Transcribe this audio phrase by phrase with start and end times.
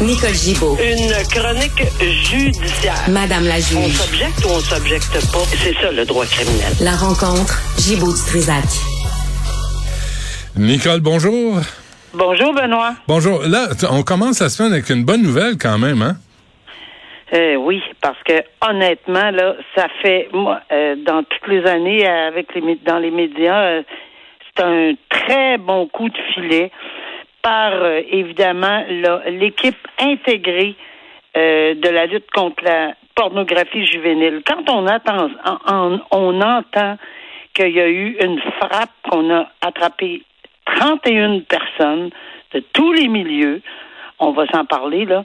[0.00, 0.76] Nicole Gibaud.
[0.80, 2.94] Une chronique judiciaire.
[3.10, 3.92] Madame la On juge.
[3.96, 5.44] s'objecte ou on s'objecte pas?
[5.58, 6.72] C'est ça le droit criminel.
[6.80, 8.64] La rencontre, Gibaud du Trisac.
[10.56, 11.58] Nicole, bonjour.
[12.14, 12.94] Bonjour Benoît.
[13.06, 13.42] Bonjour.
[13.46, 16.16] Là, on commence la semaine avec une bonne nouvelle quand même, hein?
[17.34, 22.48] Euh, oui, parce que honnêtement là, ça fait moi euh, dans toutes les années avec
[22.54, 23.82] les dans les médias, euh,
[24.56, 26.72] c'est un très bon coup de filet
[27.42, 28.84] par euh, évidemment
[29.26, 30.74] l'équipe intégrée
[31.36, 34.42] euh, de la lutte contre la pornographie juvénile.
[34.46, 34.86] Quand on
[36.40, 36.96] entend
[37.54, 40.22] qu'il y a eu une frappe, qu'on a attrapé
[40.66, 42.10] 31 personnes
[42.54, 43.60] de tous les milieux,
[44.18, 45.24] on va s'en parler là,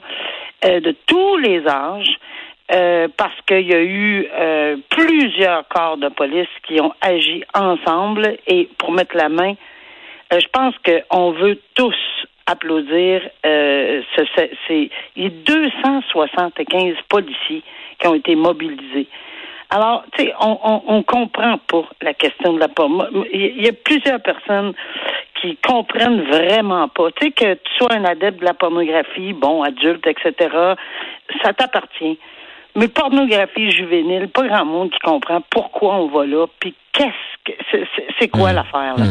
[0.64, 2.18] euh, de tous les âges,
[2.68, 4.28] parce qu'il y a eu
[4.90, 9.54] plusieurs corps de police qui ont agi ensemble et pour mettre la main,
[10.32, 11.94] je pense qu'on veut tous
[12.46, 17.62] applaudir euh, ce, ce- ces les 275 policiers
[17.98, 19.08] qui ont été mobilisés.
[19.70, 23.28] Alors, tu sais, on, on, on comprend pas la question de la pornographie.
[23.32, 24.74] Il y a plusieurs personnes
[25.40, 27.10] qui comprennent vraiment pas.
[27.12, 30.34] Tu sais, que tu sois un adepte de la pornographie, bon, adulte, etc.,
[31.42, 32.18] ça t'appartient.
[32.76, 37.52] Mais pornographie juvénile, pas grand monde qui comprend pourquoi on va là, puis qu'est-ce que
[38.20, 39.04] c'est, quoi l'affaire là?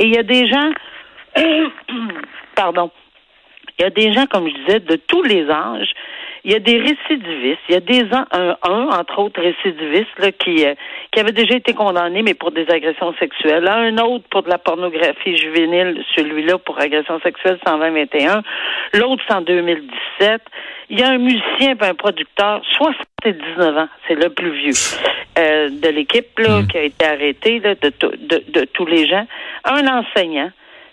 [0.00, 0.70] Et il y a des gens,
[2.56, 2.90] pardon,
[3.78, 5.92] il y a des gens, comme je disais, de tous les âges.
[6.44, 7.60] Il y a des récidivistes.
[7.68, 10.74] Il y a des un, un, un, entre autres récidivistes là, qui, euh,
[11.12, 13.66] qui avaient déjà été condamnés, mais pour des agressions sexuelles.
[13.68, 18.42] Un autre pour de la pornographie juvénile, celui-là pour agression sexuelle 120-21.
[18.94, 20.42] L'autre, c'est en 2017.
[20.88, 24.72] Il y a un musicien et un producteur, 79 ans, c'est le plus vieux
[25.38, 29.06] euh, de l'équipe là, qui a été arrêté là, de, to- de, de tous les
[29.06, 29.26] gens.
[29.64, 30.50] Un enseignant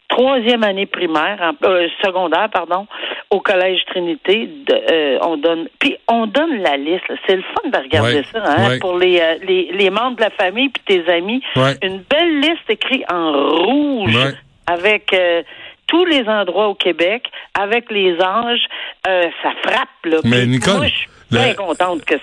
[0.09, 2.87] troisième année primaire, en- euh, secondaire, pardon,
[3.29, 4.47] au collège Trinité.
[4.67, 7.03] de- euh, on donne, puis on donne la liste.
[7.27, 8.79] C'est le fun de regarder Ouais, ça hein, ouais.
[8.79, 11.41] pour les, euh, les les membres de la famille puis tes amis.
[11.55, 11.75] Ouais.
[11.83, 13.31] Une belle liste écrite en
[13.65, 14.33] rouge Ouais.
[14.67, 15.43] avec euh,
[15.87, 18.65] tous les endroits au Québec, avec les âges.
[19.07, 20.17] Euh, ça frappe là.
[20.25, 20.87] Mais Nicole, moi,
[21.31, 22.15] le- bien contente que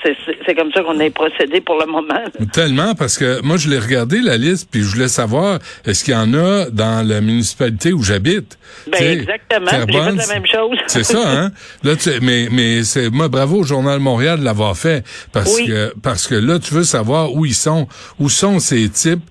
[0.46, 2.22] c'est comme ça qu'on ait procédé pour le moment.
[2.52, 6.14] Tellement, parce que moi, je l'ai regardé, la liste, puis je voulais savoir, est-ce qu'il
[6.14, 8.58] y en a dans la municipalité où j'habite?
[8.90, 9.70] Ben, exactement.
[9.70, 10.78] J'ai fait la même chose.
[10.86, 11.50] C'est ça, hein?
[11.82, 15.66] Là, tu, mais mais c'est moi, bravo au Journal Montréal de l'avoir fait, parce Oui.
[15.68, 17.86] que parce que là, tu veux savoir où ils sont,
[18.18, 19.22] où sont ces types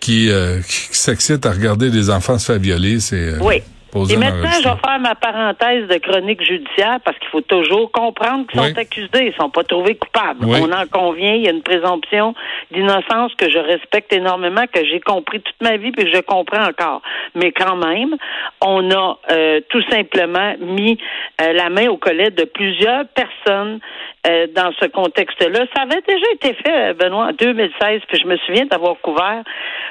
[0.00, 3.00] qui, euh, qui s'excitent à regarder des enfants se faire violer.
[3.00, 3.62] C'est euh, Oui.
[3.92, 7.40] Posé Et en maintenant, je vais faire ma parenthèse de chronique judiciaire parce qu'il faut
[7.40, 8.68] toujours comprendre qu'ils Oui.
[8.70, 10.44] sont accusés, ils sont pas trouvés coupables.
[10.44, 10.58] Oui.
[10.62, 12.34] On en convient, il y a une présomption
[12.70, 16.64] d'innocence que je respecte énormément, que j'ai compris toute ma vie puis que je comprends
[16.68, 17.02] encore.
[17.34, 18.16] Mais quand même,
[18.64, 20.98] on a euh, tout simplement mis
[21.40, 23.80] euh, la main au collet de plusieurs personnes
[24.26, 25.60] euh, dans ce contexte-là.
[25.74, 29.42] Ça avait déjà été fait, Benoît, en 2016, puis je me souviens d'avoir couvert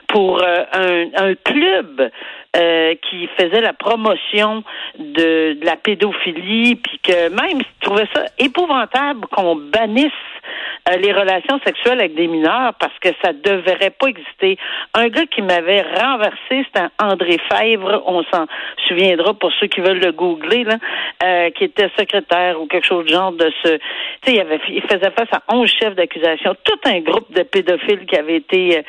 [0.07, 2.09] pour euh, un, un club
[2.55, 4.63] euh, qui faisait la promotion
[4.97, 10.11] de, de la pédophilie, puis que même je trouvais ça épouvantable qu'on bannisse
[10.97, 14.57] les relations sexuelles avec des mineurs parce que ça devrait pas exister.
[14.93, 18.45] Un gars qui m'avait renversé, c'était André Fèvre, on s'en
[18.87, 20.75] souviendra pour ceux qui veulent le googler, là,
[21.23, 23.69] euh, qui était secrétaire ou quelque chose de genre de ce.
[23.77, 23.79] Tu
[24.25, 28.05] sais, il, avait- il faisait face à 11 chefs d'accusation, tout un groupe de pédophiles
[28.05, 28.81] qui avait été euh,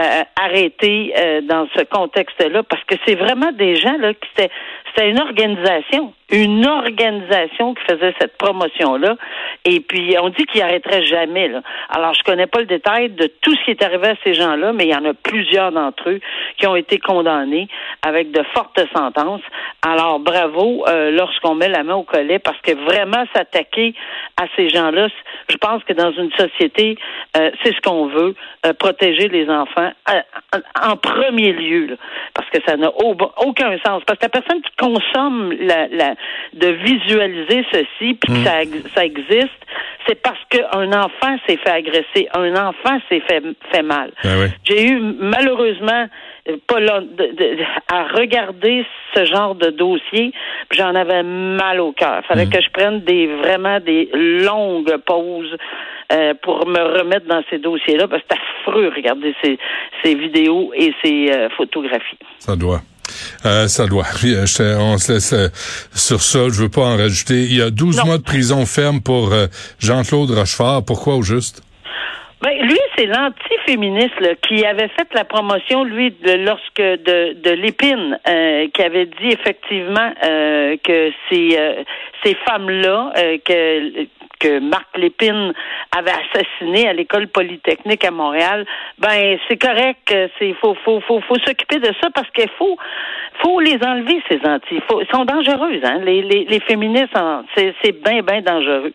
[0.00, 4.50] euh, arrêtés euh, dans ce contexte-là, parce que c'est vraiment des gens là qui c'était
[4.94, 9.16] c'était une organisation, une organisation qui faisait cette promotion-là.
[9.64, 11.47] Et puis, on dit qu'il arrêterait jamais.
[11.90, 14.72] Alors, je connais pas le détail de tout ce qui est arrivé à ces gens-là,
[14.72, 16.20] mais il y en a plusieurs d'entre eux
[16.56, 17.68] qui ont été condamnés
[18.02, 19.42] avec de fortes sentences.
[19.86, 23.94] Alors, bravo euh, lorsqu'on met la main au collet, parce que vraiment s'attaquer
[24.40, 25.08] à ces gens-là,
[25.48, 26.96] je pense que dans une société,
[27.36, 28.34] euh, c'est ce qu'on veut,
[28.66, 31.94] euh, protéger les enfants euh, en premier lieu, là,
[32.34, 34.02] parce que ça n'a au- aucun sens.
[34.06, 36.14] Parce que la personne qui consomme la, la,
[36.54, 39.50] de visualiser ceci, puis que ça, ex- ça existe,
[40.06, 43.42] c'est parce qu'un enfant s'est fait agresser, un enfant s'est fait,
[43.72, 44.10] fait mal.
[44.24, 44.46] Ben oui.
[44.64, 46.06] J'ai eu malheureusement
[46.66, 47.58] pas là, de- de-
[47.92, 48.84] à regarder
[49.14, 50.32] ce genre de dossier,
[50.70, 52.22] j'en avais mal au cœur.
[52.26, 55.56] Fallait que je prenne des vraiment des longues pauses
[56.12, 58.38] euh, pour me remettre dans ces dossiers-là, parce que c'est
[58.70, 59.58] affreux regarder ces,
[60.02, 62.18] ces vidéos et ces euh, photographies.
[62.38, 62.80] Ça doit.
[63.46, 64.04] Euh, ça doit.
[64.24, 65.48] Euh, je on se laisse euh,
[65.94, 66.40] sur ça.
[66.48, 67.44] Je veux pas en rajouter.
[67.44, 68.04] Il y a 12 Non.
[68.06, 69.46] mois de prison ferme pour euh,
[69.80, 70.84] Jean-Claude Rochefort.
[70.84, 71.62] Pourquoi au juste?
[72.40, 77.50] Ben, lui, c'est l'anti-féministe là, qui avait fait la promotion, lui, de, lorsque de, de
[77.50, 81.82] Lépine, euh, qui avait dit effectivement euh, que ces, euh,
[82.22, 83.12] ces femmes-là,
[83.44, 84.06] que
[84.38, 85.52] que Marc Lépine
[85.96, 88.64] avait assassiné à l'école polytechnique à Montréal,
[88.98, 92.76] ben c'est correct, c'est faut faut faut faut s'occuper de ça parce qu'il faut
[93.42, 97.14] faut les enlever ces anti, faut, sont dangereuses hein, les les, les féministes,
[97.56, 98.92] c'est c'est bien bien dangereux.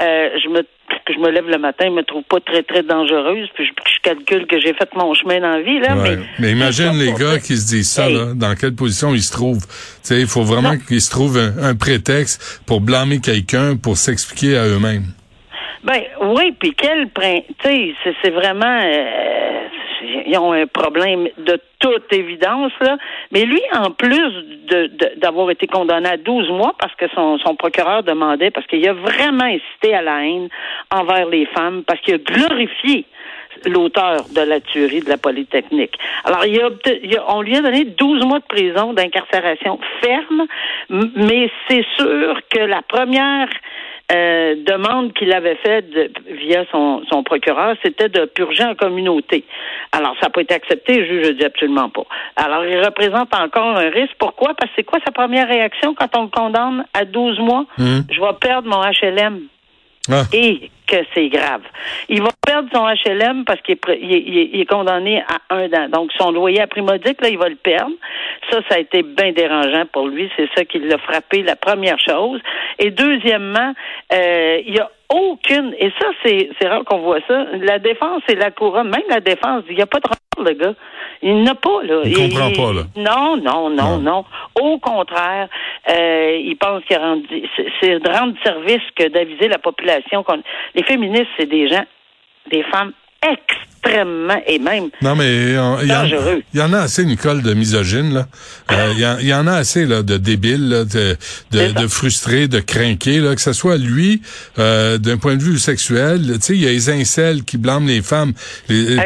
[0.00, 0.62] Euh, je me
[1.08, 4.46] je me lève le matin, je me trouve pas très, très dangereuse, puis je, calcule
[4.46, 5.94] que j'ai fait mon chemin dans la vie, là.
[5.94, 9.32] Mais, mais, imagine les gars qui se disent ça, là, dans quelle position ils se
[9.32, 9.66] trouvent?
[10.10, 15.04] il faut vraiment qu'ils se trouvent un, prétexte pour blâmer quelqu'un, pour s'expliquer à eux-mêmes.
[15.84, 19.60] Ben oui, puis quel tu sais, c'est vraiment euh,
[20.02, 22.96] ils ont un problème de toute évidence, là.
[23.32, 24.32] Mais lui, en plus
[25.16, 29.44] d'avoir été condamné à 12 mois parce que son, procureur demandait, parce qu'il a vraiment
[29.44, 30.48] incité à la haine
[30.90, 33.04] envers les femmes, parce qu'il a glorifié
[33.66, 35.98] l'auteur de la tuerie de la Polytechnique.
[36.24, 40.46] Alors, il a, on lui a donné 12 mois de prison d'incarcération ferme,
[40.88, 43.48] mais c'est sûr que la première
[44.12, 45.86] euh, demande qu'il avait faite
[46.26, 49.44] via son, son procureur, c'était de purger en communauté.
[49.92, 52.04] Alors, ça n'a pas été accepté, le juge dit absolument pas.
[52.36, 54.14] Alors, il représente encore un risque.
[54.18, 54.54] Pourquoi?
[54.54, 57.66] Parce que c'est quoi sa première réaction quand on le condamne à 12 mois?
[57.78, 58.04] Hum.
[58.10, 59.42] Je vais perdre mon HLM.
[60.10, 60.22] Ah.
[60.32, 61.62] Et que c'est grave.
[62.08, 65.88] Il va perdre son HLM parce qu'il est, condamné à un an.
[65.88, 67.92] Donc, son loyer à primodique, là, il va le perdre.
[68.50, 70.30] Ça, ça a été bien dérangeant pour lui.
[70.36, 72.40] C'est ça qui l'a frappé, la première chose.
[72.78, 73.72] Et deuxièmement,
[74.12, 78.22] euh, il y a aucune, et ça, c'est, c'est rare qu'on voit ça, la défense
[78.28, 80.74] et la couronne, même la défense, il n'y a pas de rapport, le gars.
[81.22, 82.02] Il n'a pas, là.
[82.04, 82.82] Il, ne comprend pas, là.
[82.96, 84.24] Non, non, non, non.
[84.60, 85.48] Au contraire,
[85.90, 87.42] euh, il pense qu'il rendu,
[87.80, 90.24] c'est, de rendre service que d'aviser la population.
[90.74, 91.84] Les féministes, c'est des gens,
[92.50, 95.52] 比方 extrêmement et même non mais
[95.82, 98.26] il y, y, en a assez Nicole de misogyne là.
[98.72, 101.16] Euh, il y, en a assez là de débiles là, de,
[101.50, 103.34] de, de, frustrés de crinqués là.
[103.34, 104.20] Que ce soit lui
[104.58, 107.86] euh, d'un point de vue sexuel tu sais il y a les incels qui blâment
[107.86, 108.32] les femmes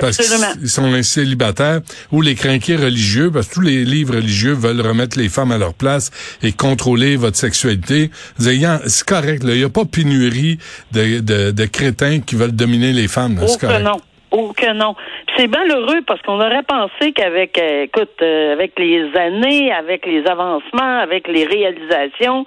[0.00, 4.80] parce qu'ils sont célibataires ou les crinqués religieux parce que tous les livres religieux veulent
[4.80, 6.10] remettre les femmes à leur place
[6.42, 8.10] et contrôler votre sexualité.
[8.38, 9.54] C'est correct là.
[9.54, 10.58] Il y a pas pénurie
[10.92, 14.03] de, de, de crétins qui veulent dominer les femmes c'est correct
[14.34, 14.94] ou que non.
[15.36, 20.26] C'est malheureux parce qu'on aurait pensé qu'avec, euh, écoute, euh, avec les années, avec les
[20.26, 22.44] avancements, avec les réalisations,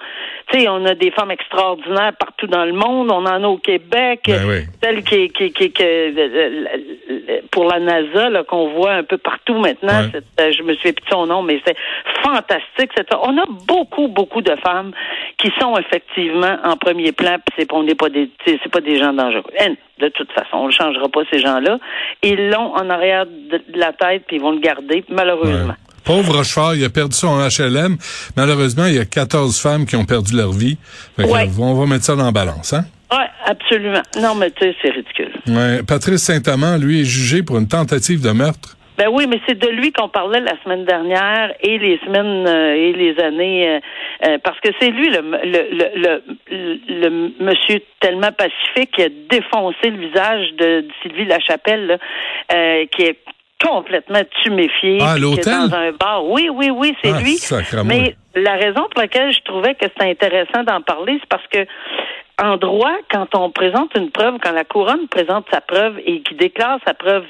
[0.51, 3.11] tu sais, on a des femmes extraordinaires partout dans le monde.
[3.11, 8.43] On en a au Québec, ben celle qui, qui, qui, euh, pour la NASA là
[8.43, 10.03] qu'on voit un peu partout maintenant.
[10.37, 11.77] je me suis plus de son nom, mais c'est
[12.23, 12.91] fantastique.
[13.21, 14.91] On a beaucoup, beaucoup de femmes
[15.37, 17.37] qui sont effectivement en premier plan.
[17.45, 19.43] Puis c'est, on n'est pas des, c'est pas des gens dangereux.
[19.99, 21.79] De toute façon, on ne changera pas ces gens-là.
[22.23, 25.75] Ils l'ont en arrière de la tête, puis ils vont le garder, malheureusement.
[26.03, 27.97] Pauvre Rochefort, il a perdu son HLM.
[28.37, 30.77] Malheureusement, il y a 14 femmes qui ont perdu leur vie.
[31.17, 32.85] on va mettre ça dans la balance, hein?
[33.11, 34.01] Oui, absolument.
[34.21, 35.33] Non, mais tu sais, c'est ridicule.
[35.47, 35.83] Ouais.
[35.83, 38.76] Patrice Saint-Amand, lui, est jugé pour une tentative de meurtre.
[38.97, 42.73] Ben oui, mais c'est de lui qu'on parlait la semaine dernière et les semaines euh,
[42.73, 43.79] et les années, euh,
[44.25, 49.91] euh, parce que c'est lui le, le, le, le, monsieur tellement pacifique qui a défoncé
[49.91, 51.99] le visage de, Sylvie Lachapelle,
[52.91, 53.19] qui est
[53.63, 54.97] complètement tuméfié.
[55.01, 55.69] Ah, l'hôtel?
[55.69, 56.25] Dans un bar.
[56.25, 57.37] Oui, oui, oui, c'est ah, lui.
[57.85, 61.65] Mais la raison pour laquelle je trouvais que c'était intéressant d'en parler, c'est parce que
[62.41, 66.35] en droit, quand on présente une preuve, quand la couronne présente sa preuve et qui
[66.35, 67.25] déclare sa preuve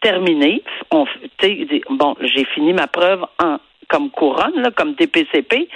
[0.00, 0.62] terminé.
[0.90, 1.06] On,
[1.90, 5.68] bon, j'ai fini ma preuve en comme couronne, là, comme DPCP,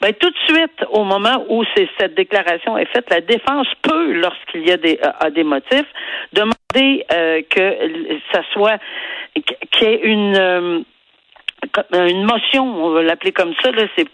[0.00, 1.62] ben, tout de suite, au moment où
[1.98, 5.86] cette déclaration est faite, la défense peut, lorsqu'il y a des, a des motifs,
[6.32, 8.78] demander euh, que ça soit
[9.34, 10.80] qu'il y ait une euh,
[11.92, 14.06] une motion, on va l'appeler comme ça, c'est,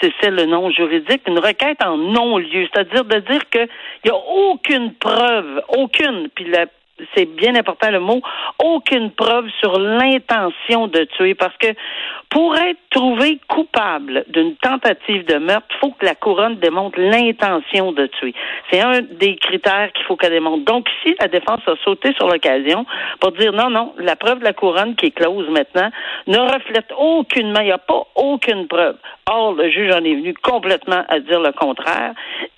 [0.00, 3.68] c'est, le nom juridique, une requête en non-lieu, c'est-à-dire de dire qu'il
[4.06, 6.64] n'y a aucune preuve, aucune, puis la
[7.14, 8.20] c'est bien important le mot,
[8.62, 11.68] aucune preuve sur l'intention de tuer parce que
[12.30, 17.92] pour être trouvé coupable d'une tentative de meurtre, il faut que la couronne démontre l'intention
[17.92, 18.34] de tuer.
[18.70, 20.64] C'est un des critères qu'il faut qu'elle démontre.
[20.64, 22.86] Donc ici, la défense a sauté sur l'occasion
[23.20, 25.90] pour dire non, non, la preuve de la couronne qui est close maintenant
[26.26, 28.96] ne reflète aucunement, il n'y a pas aucune preuve.
[29.30, 32.14] Or, le juge en est venu complètement à dire le contraire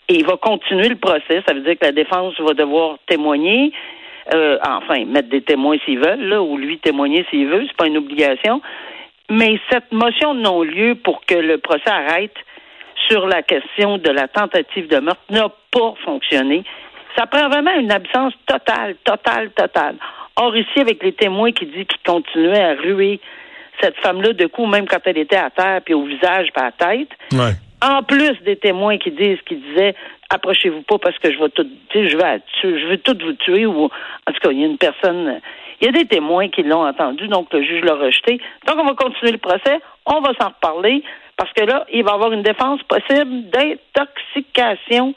[0.08, 1.42] et il va continuer le procès.
[1.46, 3.72] Ça veut dire que la défense va devoir témoigner
[4.34, 7.86] euh, enfin, mettre des témoins s'ils veulent, là, ou lui témoigner s'il veut, c'est pas
[7.86, 8.60] une obligation.
[9.30, 12.34] Mais cette motion de non-lieu pour que le procès arrête
[13.08, 16.64] sur la question de la tentative de meurtre n'a pas fonctionné.
[17.16, 19.96] Ça prend vraiment une absence totale, totale, totale.
[20.36, 23.20] Or, ici, avec les témoins qui disent qu'ils continuaient à ruer
[23.80, 26.64] cette femme-là de coups, même quand elle était à terre, puis au visage, puis à
[26.64, 27.08] la tête.
[27.82, 29.94] En plus des témoins qui disent, qui disaient,
[30.30, 33.84] approchez-vous pas parce que je vais tout, je vais, je vais tout vous tuer ou,
[33.84, 35.40] en tout cas, il y a une personne,
[35.80, 38.40] il y a des témoins qui l'ont entendu, donc le juge l'a rejeté.
[38.66, 41.02] Donc, on va continuer le procès, on va s'en reparler,
[41.36, 45.14] parce que là, il va y avoir une défense possible d'intoxication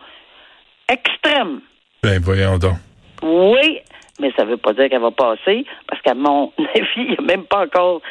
[0.89, 1.61] extrême.
[2.03, 2.75] Ben, voyons donc.
[3.21, 3.79] Oui,
[4.19, 7.17] mais ça ne veut pas dire qu'elle va passer, parce qu'à mon avis, il n'y
[7.17, 8.01] a même pas encore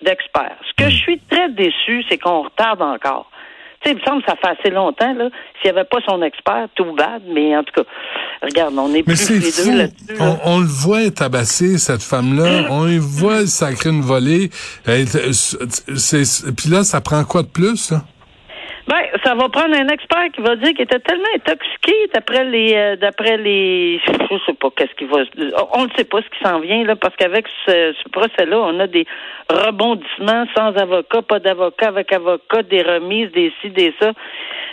[0.00, 0.58] d'experts.
[0.68, 0.90] Ce que hmm.
[0.90, 3.30] je suis très déçu, c'est qu'on retarde encore.
[3.80, 5.28] Tu sais, il me semble que ça fait assez longtemps, là.
[5.60, 7.88] S'il n'y avait pas son expert, tout bad, mais en tout cas,
[8.42, 10.16] regarde, on est plus les deux là-dessus.
[10.44, 12.66] On, le voit tabasser, cette femme-là.
[12.70, 14.50] on le voit sacrer une volée.
[14.84, 18.02] Puis là, ça prend quoi de plus, là?
[18.88, 22.72] Ben, ça va prendre un expert qui va dire qu'il était tellement intoxiqué d'après les
[22.74, 25.24] euh, d'après les je sais pas qu'est-ce qui va
[25.74, 28.86] on ne sait pas ce qui s'en vient là parce qu'avec ce, procès-là, on a
[28.86, 29.04] des
[29.50, 34.12] rebondissements sans avocat, pas d'avocat avec avocat, des remises, des ci, des ça.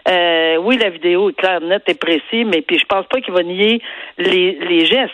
[0.10, 3.34] Euh, oui, la vidéo est claire, nette et précise, mais puis je pense pas qu'il
[3.34, 3.82] va nier
[4.20, 5.12] les, les gestes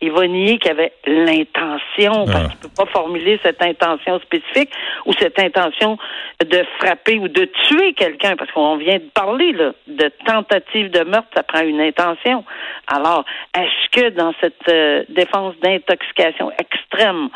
[0.00, 2.48] il va nier qu'il y avait l'intention, parce ah.
[2.48, 4.70] qu'il peut pas formuler cette intention spécifique
[5.06, 5.98] ou cette intention
[6.44, 11.04] de frapper ou de tuer quelqu'un, parce qu'on vient de parler là, de tentative de
[11.04, 12.44] meurtre, ça prend une intention.
[12.86, 13.24] Alors,
[13.56, 17.28] est-ce que dans cette euh, défense d'intoxication extrême,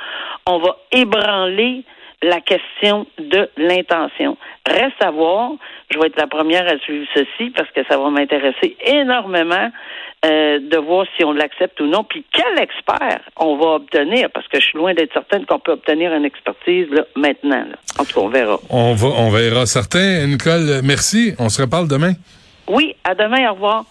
[0.47, 1.85] on va ébranler
[2.25, 4.37] la question de l'intention.
[4.66, 5.52] Reste à voir.
[5.90, 9.71] Je vais être la première à suivre ceci parce que ça va m'intéresser énormément
[10.25, 12.04] euh, de voir si on l'accepte ou non.
[12.04, 14.31] Puis quel expert on va obtenir?
[14.33, 17.64] Parce que je suis loin d'être certaine qu'on peut obtenir une expertise là, maintenant.
[17.99, 18.59] En tout cas, on verra.
[18.71, 20.26] On va, on verra certain.
[20.26, 21.35] Nicole, merci.
[21.38, 22.12] On se reparle demain.
[22.69, 23.50] Oui, à demain.
[23.50, 23.83] Au revoir.